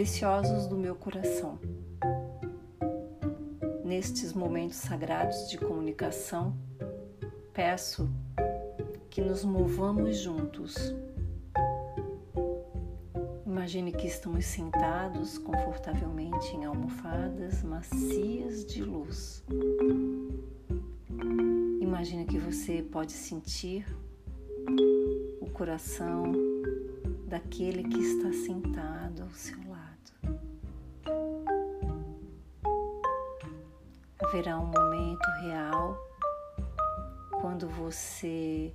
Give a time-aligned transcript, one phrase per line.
[0.00, 1.58] Preciosos do meu coração,
[3.84, 6.56] nestes momentos sagrados de comunicação,
[7.52, 8.08] peço
[9.10, 10.74] que nos movamos juntos.
[13.44, 19.44] Imagine que estamos sentados confortavelmente em almofadas macias de luz.
[21.78, 23.84] Imagine que você pode sentir
[25.42, 26.32] o coração
[27.28, 29.69] daquele que está sentado ao seu lado.
[34.30, 35.98] Haverá um momento real
[37.40, 38.72] quando você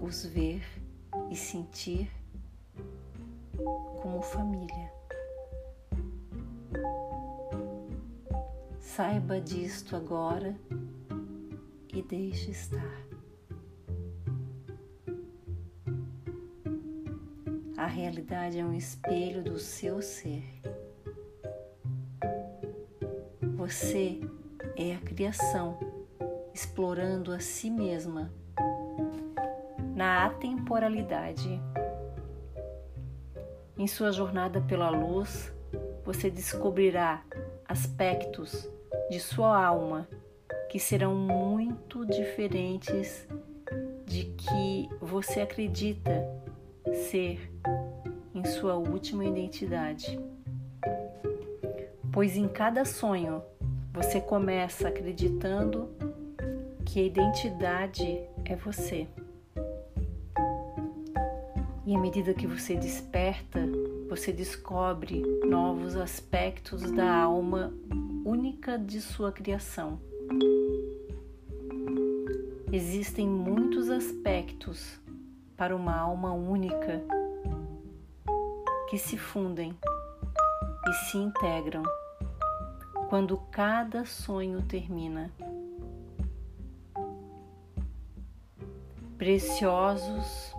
[0.00, 0.64] os ver
[1.30, 2.10] e sentir
[4.02, 4.92] como família.
[8.80, 10.56] Saiba disto agora
[11.94, 13.06] e deixe estar.
[17.76, 20.42] A realidade é um espelho do seu ser.
[23.60, 24.18] Você
[24.74, 25.78] é a criação,
[26.54, 28.32] explorando a si mesma
[29.94, 31.60] na atemporalidade.
[33.76, 35.52] Em sua jornada pela luz,
[36.06, 37.22] você descobrirá
[37.68, 38.66] aspectos
[39.10, 40.08] de sua alma
[40.70, 43.28] que serão muito diferentes
[44.06, 46.26] de que você acredita
[47.10, 47.52] ser
[48.34, 50.18] em sua última identidade.
[52.12, 53.40] Pois em cada sonho
[53.92, 55.88] você começa acreditando
[56.84, 59.06] que a identidade é você.
[61.86, 63.60] E à medida que você desperta,
[64.08, 67.72] você descobre novos aspectos da alma
[68.24, 70.00] única de sua criação.
[72.72, 74.98] Existem muitos aspectos
[75.56, 77.00] para uma alma única
[78.88, 79.76] que se fundem
[80.88, 81.84] e se integram
[83.10, 85.30] quando cada sonho termina.
[89.18, 90.54] Preciosos,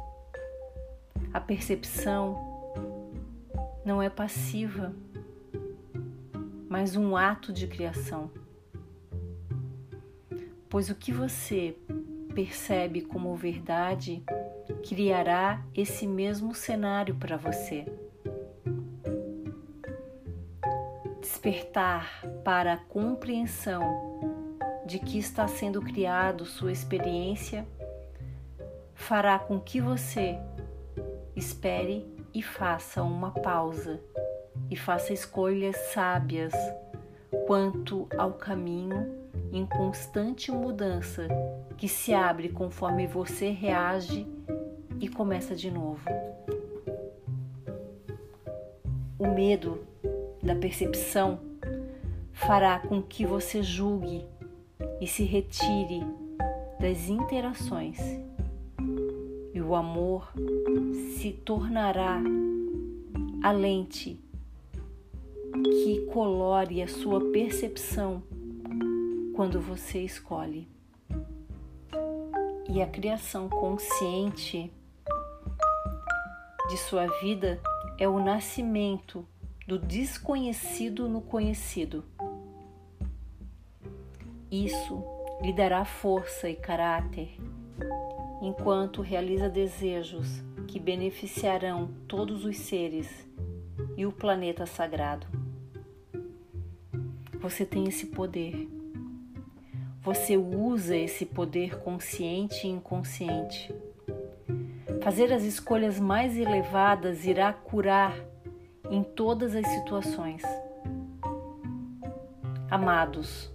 [1.33, 2.37] a percepção
[3.83, 4.93] não é passiva,
[6.69, 8.29] mas um ato de criação
[10.71, 11.75] pois o que você
[12.33, 14.23] percebe como verdade
[14.87, 17.85] criará esse mesmo cenário para você.
[21.43, 23.81] Despertar para a compreensão
[24.85, 27.65] de que está sendo criado sua experiência
[28.93, 30.37] fará com que você
[31.35, 33.99] espere e faça uma pausa
[34.69, 36.53] e faça escolhas sábias
[37.47, 41.27] quanto ao caminho em constante mudança
[41.75, 44.27] que se abre conforme você reage
[44.99, 46.05] e começa de novo.
[49.17, 49.87] O medo
[50.43, 51.39] da percepção
[52.33, 54.25] fará com que você julgue
[54.99, 56.01] e se retire
[56.79, 57.99] das interações,
[59.53, 60.31] e o amor
[61.15, 62.19] se tornará
[63.43, 64.19] a lente
[65.63, 68.23] que colore a sua percepção
[69.35, 70.67] quando você escolhe.
[72.67, 74.71] E a criação consciente
[76.69, 77.59] de sua vida
[77.97, 79.27] é o nascimento
[79.67, 82.03] do desconhecido no conhecido.
[84.51, 85.03] Isso
[85.41, 87.37] lhe dará força e caráter
[88.41, 90.27] enquanto realiza desejos
[90.67, 93.27] que beneficiarão todos os seres
[93.95, 95.27] e o planeta sagrado.
[97.39, 98.67] Você tem esse poder
[100.03, 103.71] você usa esse poder consciente e inconsciente.
[105.03, 108.15] Fazer as escolhas mais elevadas irá curar
[108.91, 110.43] em todas as situações.
[112.69, 113.49] Amados,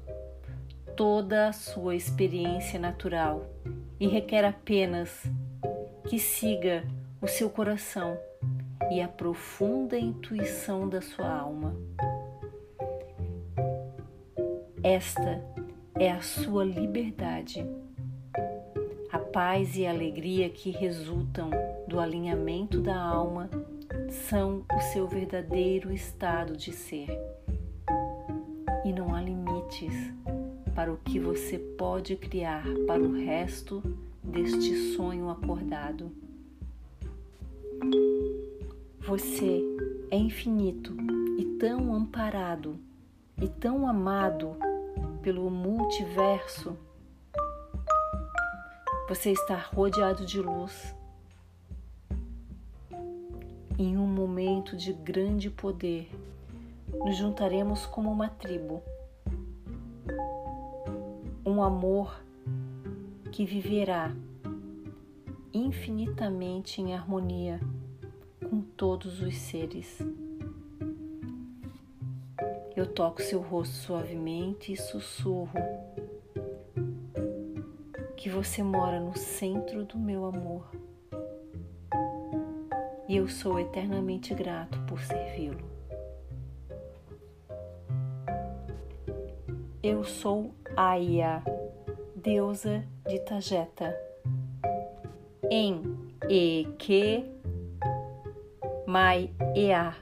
[0.97, 3.46] toda a sua experiência natural
[4.00, 5.25] e requer apenas
[6.08, 6.84] que siga
[7.20, 8.19] o seu coração
[8.90, 11.76] e a profunda intuição da sua alma.
[14.82, 15.43] Esta
[15.99, 17.66] é a sua liberdade.
[19.12, 21.50] A paz e a alegria que resultam
[21.88, 23.50] do alinhamento da alma
[24.28, 27.08] são o seu verdadeiro estado de ser.
[28.84, 29.92] E não há limites
[30.74, 33.82] para o que você pode criar para o resto
[34.22, 36.10] deste sonho acordado.
[39.00, 39.62] Você
[40.10, 40.96] é infinito
[41.38, 42.78] e tão amparado
[43.40, 44.56] e tão amado
[45.22, 46.76] pelo multiverso,
[49.08, 50.94] você está rodeado de luz.
[53.78, 56.11] Em um momento de grande poder,
[57.05, 58.82] nos juntaremos como uma tribo.
[61.44, 62.19] Um amor
[63.31, 64.14] que viverá
[65.52, 67.61] infinitamente em harmonia
[68.49, 69.99] com todos os seres.
[72.75, 75.52] Eu toco seu rosto suavemente e sussurro
[78.17, 80.86] que você mora no centro do meu amor
[83.08, 85.61] e eu sou eternamente grato por servi-lo.
[89.82, 91.43] Eu sou Aya,
[92.14, 93.97] deusa de Tajeta,
[95.49, 95.82] em
[96.29, 97.25] Eke
[98.87, 99.94] Mai Ea.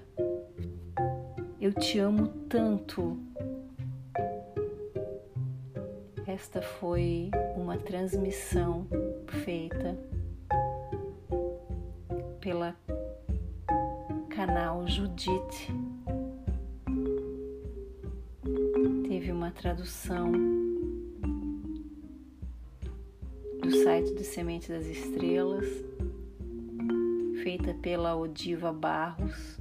[1.60, 3.18] Eu te amo tanto.
[6.26, 8.86] Esta foi uma transmissão
[9.42, 9.96] feita
[12.40, 12.74] pela
[14.46, 15.72] canal Judite.
[19.08, 20.30] Teve uma tradução
[23.62, 25.66] do site do Semente das Estrelas,
[27.42, 29.58] feita pela Odiva Barros.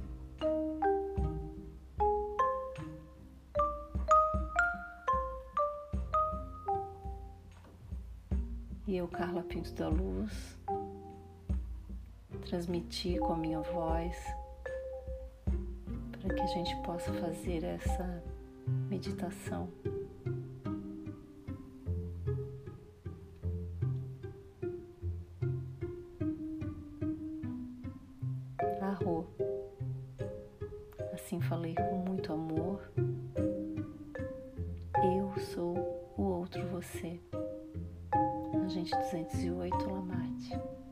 [8.86, 10.58] E eu, Carla Pinto da Luz,
[12.44, 14.43] transmiti com a minha voz
[16.24, 18.22] para que a gente possa fazer essa
[18.88, 19.68] meditação.
[28.80, 29.26] Arro.
[31.12, 32.80] Assim falei com muito amor.
[34.96, 35.76] Eu sou
[36.16, 37.20] o outro você.
[38.64, 40.83] Agente 208 Lamate.